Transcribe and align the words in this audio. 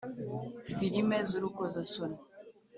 Firime 0.75 1.17
zurukozasoni. 1.29 2.17